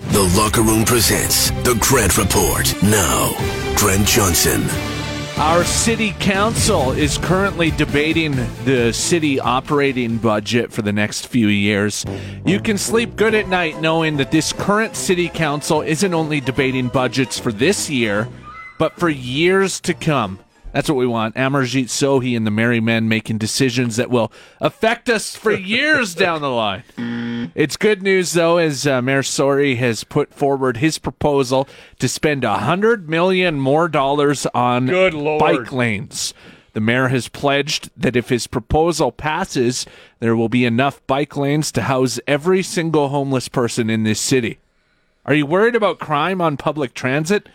The 0.00 0.32
Locker 0.36 0.62
Room 0.62 0.84
presents 0.84 1.50
The 1.64 1.76
Grant 1.80 2.16
Report. 2.18 2.72
Now, 2.84 3.34
Grant 3.76 4.06
Johnson. 4.06 4.62
Our 5.38 5.64
city 5.64 6.12
council 6.20 6.92
is 6.92 7.18
currently 7.18 7.72
debating 7.72 8.32
the 8.64 8.92
city 8.92 9.40
operating 9.40 10.18
budget 10.18 10.72
for 10.72 10.82
the 10.82 10.92
next 10.92 11.26
few 11.26 11.48
years. 11.48 12.04
You 12.46 12.60
can 12.60 12.78
sleep 12.78 13.16
good 13.16 13.34
at 13.34 13.48
night 13.48 13.80
knowing 13.80 14.16
that 14.18 14.30
this 14.30 14.52
current 14.52 14.94
city 14.94 15.28
council 15.28 15.82
isn't 15.82 16.14
only 16.14 16.40
debating 16.40 16.88
budgets 16.88 17.38
for 17.38 17.50
this 17.50 17.90
year, 17.90 18.28
but 18.78 18.94
for 18.98 19.08
years 19.08 19.80
to 19.80 19.94
come. 19.94 20.38
That's 20.72 20.88
what 20.88 20.98
we 20.98 21.06
want. 21.06 21.34
Amarjeet 21.34 21.86
Sohi 21.86 22.36
and 22.36 22.46
the 22.46 22.50
Merry 22.50 22.80
Men 22.80 23.08
making 23.08 23.38
decisions 23.38 23.96
that 23.96 24.10
will 24.10 24.30
affect 24.60 25.08
us 25.08 25.34
for 25.34 25.50
years 25.50 26.14
down 26.14 26.40
the 26.40 26.50
line. 26.50 26.84
It's 27.54 27.76
good 27.76 28.02
news, 28.02 28.32
though, 28.32 28.58
as 28.58 28.86
uh, 28.86 29.02
Mayor 29.02 29.22
Sohi 29.22 29.76
has 29.78 30.04
put 30.04 30.32
forward 30.32 30.78
his 30.78 30.98
proposal 30.98 31.68
to 31.98 32.08
spend 32.08 32.44
a 32.44 32.58
hundred 32.58 33.08
million 33.08 33.58
more 33.58 33.88
dollars 33.88 34.46
on 34.54 34.86
Good 34.86 35.14
Lord. 35.14 35.40
bike 35.40 35.72
lanes. 35.72 36.34
The 36.74 36.80
mayor 36.80 37.08
has 37.08 37.28
pledged 37.28 37.90
that 37.96 38.14
if 38.14 38.28
his 38.28 38.46
proposal 38.46 39.10
passes, 39.10 39.86
there 40.20 40.36
will 40.36 40.48
be 40.48 40.64
enough 40.64 41.04
bike 41.06 41.36
lanes 41.36 41.72
to 41.72 41.82
house 41.82 42.20
every 42.26 42.62
single 42.62 43.08
homeless 43.08 43.48
person 43.48 43.90
in 43.90 44.04
this 44.04 44.20
city. 44.20 44.58
Are 45.26 45.34
you 45.34 45.46
worried 45.46 45.74
about 45.74 45.98
crime 45.98 46.40
on 46.40 46.56
public 46.56 46.94
transit? 46.94 47.48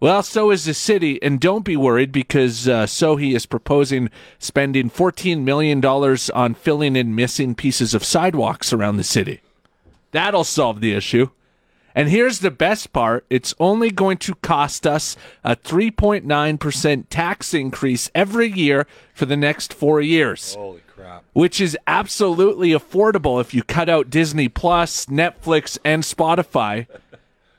Well, 0.00 0.22
so 0.22 0.52
is 0.52 0.64
the 0.64 0.74
city, 0.74 1.20
and 1.22 1.40
don't 1.40 1.64
be 1.64 1.76
worried 1.76 2.12
because 2.12 2.68
uh, 2.68 2.86
Sohi 2.86 3.34
is 3.34 3.46
proposing 3.46 4.10
spending 4.38 4.90
$14 4.90 5.42
million 5.42 5.84
on 5.84 6.54
filling 6.54 6.94
in 6.94 7.16
missing 7.16 7.56
pieces 7.56 7.94
of 7.94 8.04
sidewalks 8.04 8.72
around 8.72 8.96
the 8.96 9.04
city. 9.04 9.40
That'll 10.12 10.44
solve 10.44 10.80
the 10.80 10.94
issue. 10.94 11.30
And 11.96 12.10
here's 12.10 12.38
the 12.38 12.52
best 12.52 12.92
part 12.92 13.26
it's 13.28 13.54
only 13.58 13.90
going 13.90 14.18
to 14.18 14.36
cost 14.36 14.86
us 14.86 15.16
a 15.42 15.56
3.9% 15.56 17.04
tax 17.10 17.52
increase 17.52 18.08
every 18.14 18.46
year 18.52 18.86
for 19.12 19.26
the 19.26 19.36
next 19.36 19.74
four 19.74 20.00
years 20.00 20.54
Holy 20.54 20.80
crap. 20.86 21.24
which 21.32 21.60
is 21.60 21.76
absolutely 21.88 22.70
affordable 22.70 23.40
if 23.40 23.52
you 23.52 23.64
cut 23.64 23.88
out 23.88 24.10
Disney 24.10 24.48
Plus, 24.48 25.06
Netflix, 25.06 25.76
and 25.84 26.04
Spotify. 26.04 26.86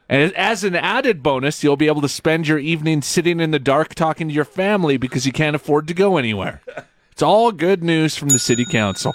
And 0.10 0.34
as 0.34 0.64
an 0.64 0.76
added 0.76 1.22
bonus, 1.22 1.64
you'll 1.64 1.78
be 1.78 1.88
able 1.88 2.02
to 2.02 2.10
spend 2.10 2.48
your 2.48 2.58
evening 2.58 3.04
sitting 3.04 3.40
in 3.40 3.52
the 3.52 3.60
dark 3.60 3.94
talking 3.94 4.28
to 4.28 4.34
your 4.34 4.44
family 4.44 4.98
because 4.98 5.28
you 5.28 5.32
can't 5.32 5.56
afford 5.56 5.88
to 5.88 5.94
go 5.94 6.18
anywhere. 6.18 6.62
It's 7.12 7.22
all 7.22 7.52
good 7.52 7.84
news 7.84 8.16
from 8.16 8.30
the 8.30 8.40
City 8.40 8.66
Council. 8.66 9.14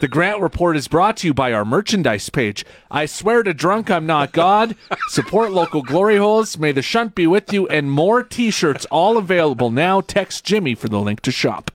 The 0.00 0.08
Grant 0.08 0.40
Report 0.40 0.74
is 0.74 0.88
brought 0.88 1.18
to 1.18 1.26
you 1.26 1.34
by 1.34 1.52
our 1.52 1.66
merchandise 1.66 2.30
page. 2.30 2.64
I 2.90 3.04
swear 3.04 3.42
to 3.42 3.52
drunk 3.52 3.90
I'm 3.90 4.06
not 4.06 4.32
God. 4.32 4.74
Support 5.08 5.52
local 5.52 5.82
glory 5.82 6.16
holes. 6.16 6.56
May 6.56 6.72
the 6.72 6.80
shunt 6.80 7.14
be 7.14 7.26
with 7.26 7.52
you. 7.52 7.68
And 7.68 7.90
more 7.90 8.24
t 8.24 8.50
shirts 8.50 8.86
all 8.86 9.18
available 9.18 9.70
now. 9.70 10.00
Text 10.00 10.44
Jimmy 10.44 10.74
for 10.74 10.88
the 10.88 10.98
link 10.98 11.20
to 11.20 11.30
shop. 11.30 11.72